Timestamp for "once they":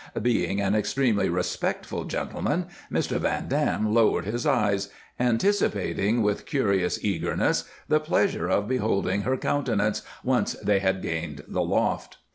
10.23-10.79